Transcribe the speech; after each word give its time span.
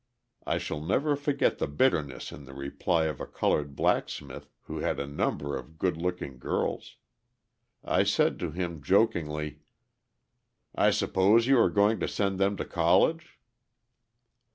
I 0.47 0.57
shall 0.57 0.81
never 0.81 1.15
forget 1.15 1.59
the 1.59 1.67
bitterness 1.67 2.31
in 2.31 2.45
the 2.45 2.55
reply 2.55 3.05
of 3.05 3.21
a 3.21 3.27
coloured 3.27 3.75
blacksmith 3.75 4.49
who 4.63 4.79
had 4.79 4.99
a 4.99 5.05
number 5.05 5.55
of 5.55 5.77
good 5.77 5.95
looking 5.95 6.39
girls. 6.39 6.95
I 7.83 8.01
said 8.01 8.39
to 8.39 8.49
him 8.49 8.81
jokingly: 8.81 9.59
"I 10.73 10.89
suppose 10.89 11.45
you 11.45 11.59
are 11.59 11.69
going 11.69 11.99
to 11.99 12.07
send 12.07 12.39
them 12.39 12.57
to 12.57 12.65
college." 12.65 13.37